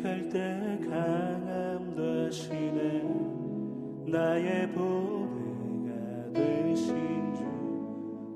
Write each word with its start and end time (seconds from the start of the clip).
약할 0.00 0.28
때 0.30 0.78
강함 0.88 1.94
되시네 1.94 3.04
나의 4.10 4.72
보배가 4.72 6.32
되신 6.32 7.34
주 7.34 7.44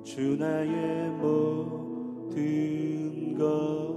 주 0.04 0.36
나의 0.38 1.08
모든 1.20 2.34
것 3.38 3.95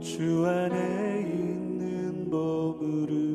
주 0.00 0.46
안에 0.46 1.22
있는 1.22 2.28
보물을 2.30 3.32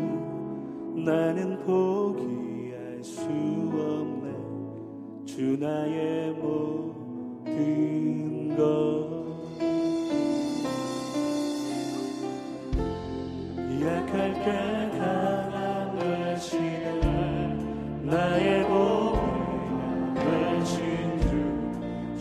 나는 1.04 1.60
포기할 1.66 3.04
수 3.04 3.22
없네. 3.28 5.26
주 5.26 5.58
나의 5.58 6.32
모든 6.34 7.50
것 8.56 9.09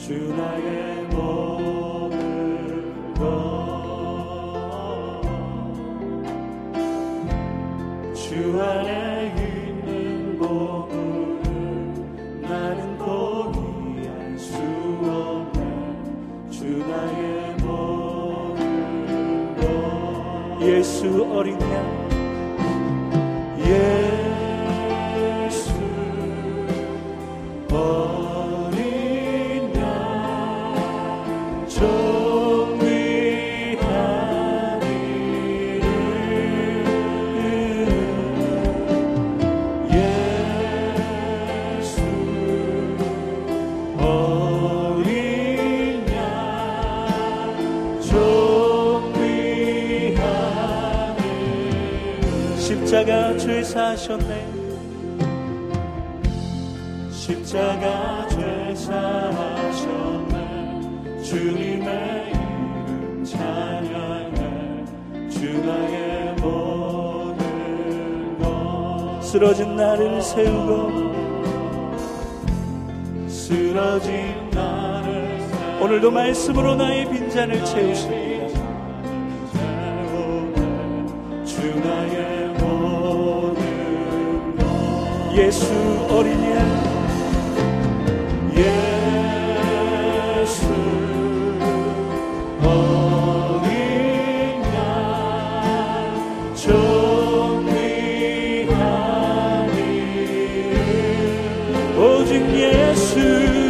주 0.09 0.15
안에 8.59 9.35
있는 9.37 10.39
보 10.39 10.78
십자가 53.79 53.95
죄 53.95 53.95
사셨네. 53.97 54.33
십자가 57.13 58.27
죄 58.29 58.75
사하셨네. 58.75 60.35
주님의 61.23 62.31
이름 62.31 63.25
찬양해. 63.25 64.85
주 65.31 65.65
나의 65.65 66.35
모든 66.41 68.39
것. 68.41 69.23
쓰러진 69.23 69.77
나를 69.77 70.23
세우고 70.23 70.91
쓰러진 73.29 74.51
나를 74.51 75.39
세우고 75.39 75.85
오늘도 75.85 76.11
말씀으로 76.11 76.75
나의 76.75 77.09
빈잔을 77.09 77.65
채우십니다 77.65 78.59
주 81.45 81.81
나의 81.81 82.08
예수 85.39 85.65
어린 86.11 86.33
양 86.51 86.59
예수 90.43 90.67
어린 92.61 93.71
양 94.75 94.83
정리한 96.57 97.79
이름 99.79 100.77
오직 101.97 102.43
예수 102.57 103.68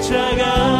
십자가 0.00 0.71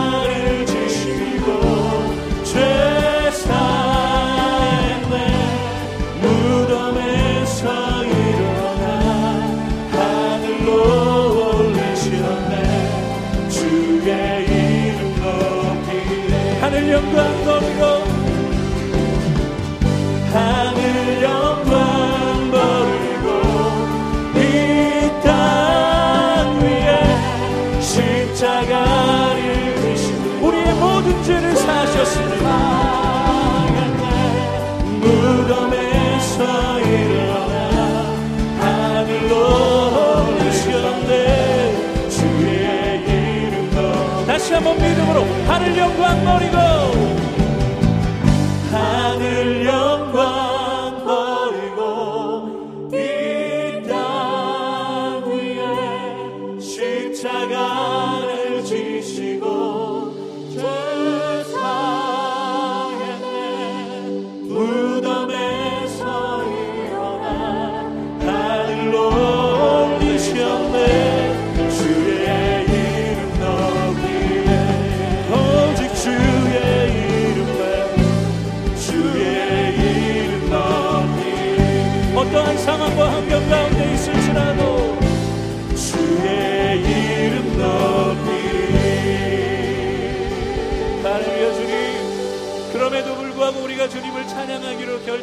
죄를 31.24 31.56
사셨습니다. 31.56 32.46
무덤에서 35.00 36.80
일어나 36.80 38.14
하늘로 38.60 39.32
오르셨네 40.30 41.12
주의 42.08 43.04
이름도 43.46 44.26
다시 44.26 44.54
한번 44.54 44.76
믿음으로 44.76 45.24
하늘 45.46 45.76
영광 45.78 46.24
버리고 46.24 46.56
하늘 48.72 49.64
영광 49.66 50.01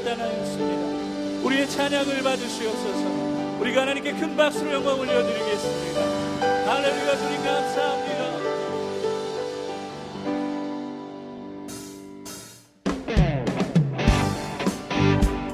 결단하였습니다. 0.09 1.45
우리의 1.45 1.69
찬양을 1.69 2.23
받으시옵소서. 2.23 3.59
우리가 3.59 3.81
하나님께 3.81 4.13
큰 4.13 4.35
박수로 4.35 4.73
영광 4.73 4.99
올려드리겠습니다. 4.99 6.01
할렐루야 6.65 7.17
주님 7.17 7.43
감사합니다. 7.43 8.29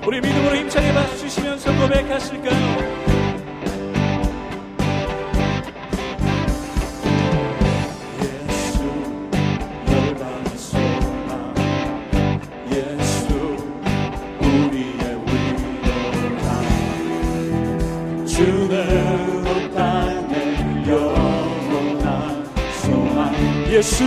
우리 0.07 0.22
믿음으로 0.22 0.56
힘차게 0.56 0.94
박수 0.94 1.19
주시면서 1.19 1.74
고백하실까요? 1.74 2.64
예수 23.81 24.05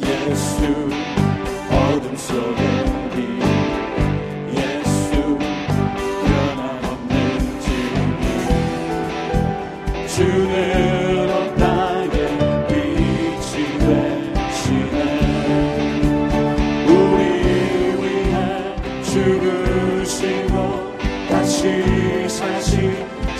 예수 0.00 0.91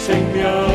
사신 0.05 0.72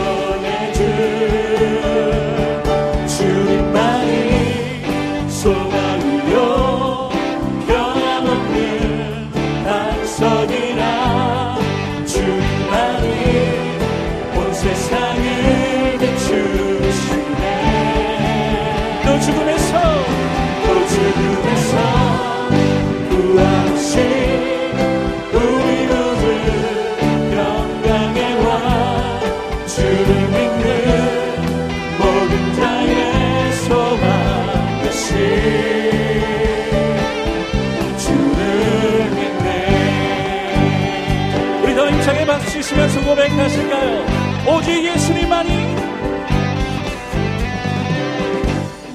고백하실까요? 43.39 44.05
오직 44.49 44.85
예수님만이? 44.85 45.49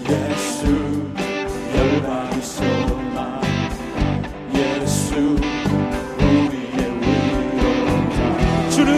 예수 0.09 0.65
열방이 1.75 2.41
소망. 2.41 3.41
예수 4.53 5.15
우리의 6.19 6.77
위로자 6.99 8.17
주는 8.69 8.89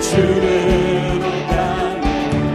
주는 0.00 1.20
땅 1.48 1.56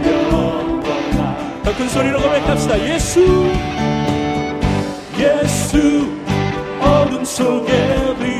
영원한 0.04 1.62
더큰 1.62 1.88
소리로 1.88 2.20
고백합시다. 2.20 2.78
예수! 2.92 3.50
예수 5.18 6.06
어둠 6.78 7.24
속에 7.24 8.14
빛 8.20 8.35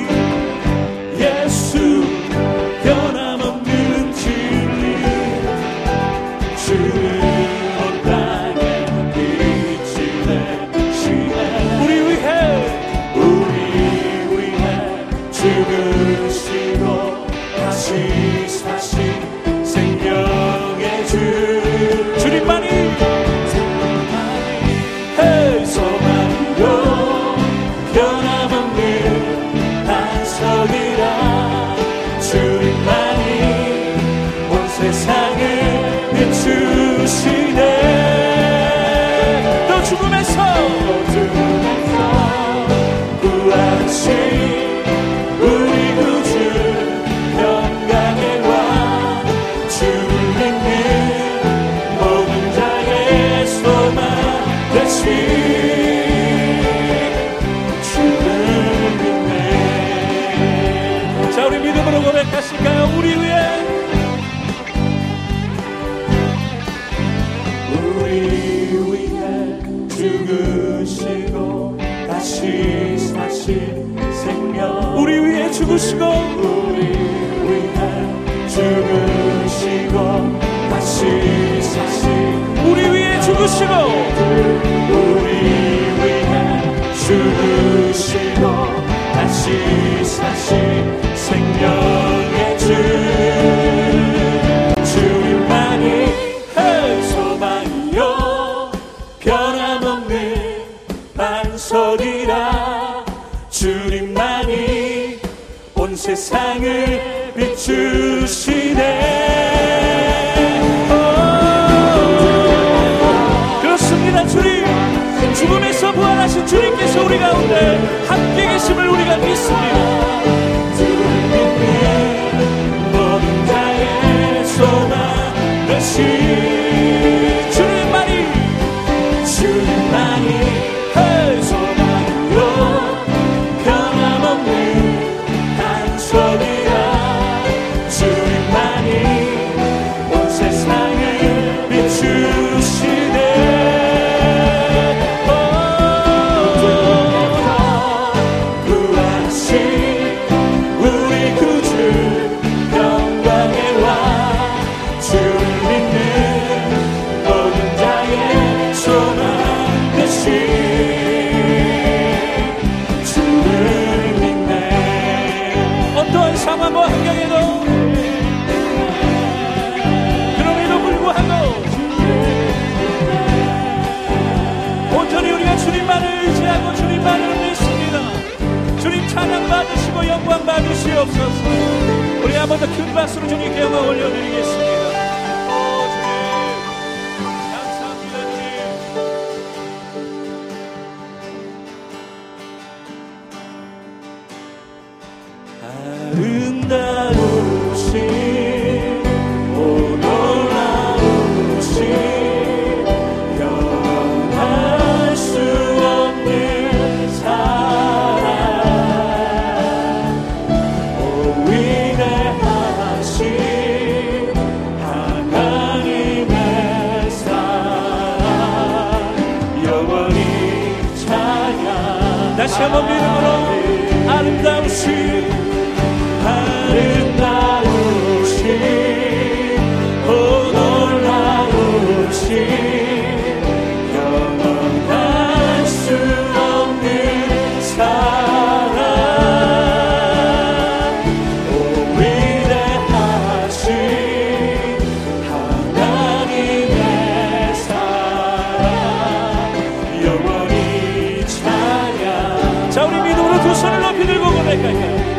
다시 222.56 222.70
믿음으로 222.70 224.10
아름다우신 224.10 225.65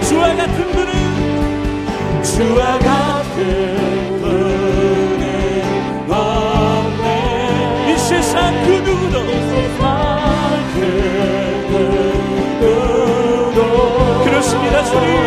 주와 0.04 0.34
같은 0.36 0.72
분은 0.72 2.24
없네 6.10 7.92
이 7.92 7.98
세상 7.98 8.54
그 8.64 8.72
누구도 8.72 9.16
그 10.74 10.80
누구도. 13.52 13.60
그렇습니다 14.24 14.76
주님 14.86 15.27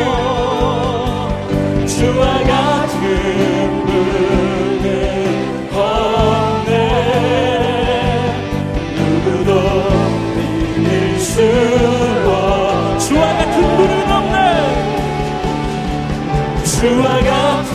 주와 16.81 17.21
같은 17.21 17.75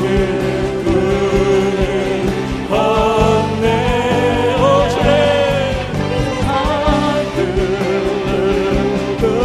분은 0.83 2.27
없네 2.71 3.65
오래 4.55 5.05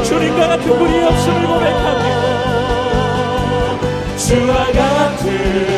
주님과 0.03 0.41
같은 0.49 0.65
분이 0.79 0.93
없음을 1.05 1.39
고백합니다 1.47 2.21
주와 4.17 4.51
같은 4.73 5.70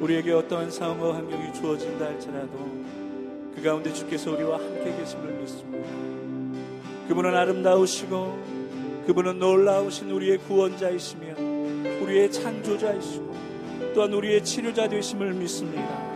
우리에게 0.00 0.32
어떠한 0.32 0.70
상황과 0.70 1.14
환경이 1.14 1.52
주어진다 1.54 2.06
할지라도 2.06 2.68
그 3.54 3.62
가운데 3.62 3.92
주께서 3.92 4.32
우리와 4.32 4.58
함께 4.58 4.94
계심을 4.96 5.32
믿습니다. 5.40 5.88
그분은 7.08 7.34
아름다우시고 7.34 8.38
그분은 9.06 9.38
놀라우신 9.38 10.10
우리의 10.10 10.38
구원자이시며 10.38 11.34
우리의 12.02 12.30
창조자이시고 12.32 13.34
또한 13.94 14.12
우리의 14.12 14.42
치료자 14.44 14.88
되심을 14.88 15.32
믿습니다. 15.34 16.10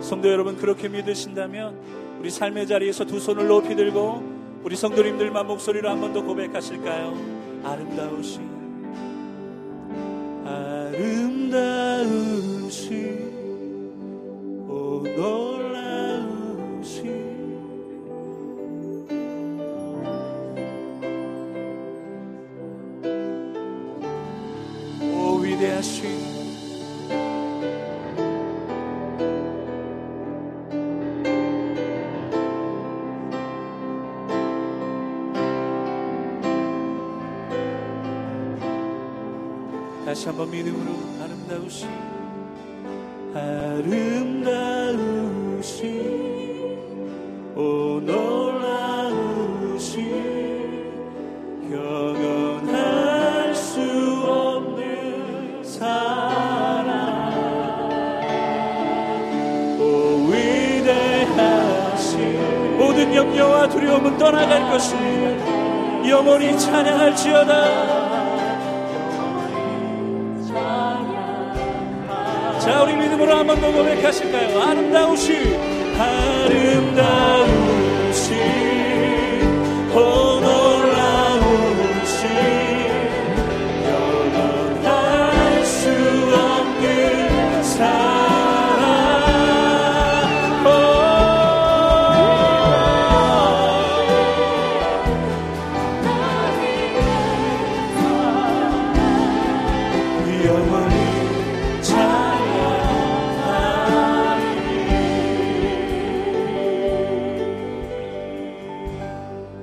성도 0.00 0.28
여러분 0.30 0.56
그렇게 0.56 0.88
믿으신다면 0.88 1.76
우리 2.20 2.30
삶의 2.30 2.66
자리에서 2.66 3.04
두 3.04 3.18
손을 3.18 3.46
높이 3.48 3.74
들고 3.74 4.22
우리 4.62 4.76
성도님들만 4.76 5.46
목소리로 5.46 5.88
한 5.88 6.00
번 6.00 6.12
더 6.12 6.22
고백하실까요? 6.22 7.16
아름다우신 7.64 8.49
다시 40.20 40.28
한번 40.28 40.50
믿음으로 40.50 40.90
아름다우신 41.22 41.88
아름다우신 43.34 44.04
오 47.56 48.00
놀라우신 48.04 48.90
경건할 51.70 53.54
수 53.54 53.80
없는 54.26 55.64
사랑. 55.64 57.32
오 59.80 60.28
위대하신 60.30 61.96
모든 62.76 63.14
염려와 63.14 63.70
두려움은 63.70 64.18
떠나갈 64.18 64.70
것입니다 64.70 66.06
영원히 66.06 66.58
찬양할지어다. 66.58 67.89
한번 73.38 73.60
더 73.60 73.70
고백하실까요? 73.72 74.60
아름다우시 74.60 75.56
아름다 75.98 77.29